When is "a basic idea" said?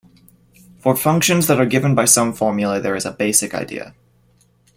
3.05-3.93